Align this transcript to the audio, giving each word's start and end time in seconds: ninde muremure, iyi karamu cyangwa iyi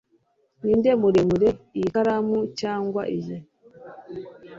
ninde 0.63 0.91
muremure, 1.01 1.49
iyi 1.77 1.87
karamu 1.93 2.39
cyangwa 2.59 3.01
iyi 3.17 3.37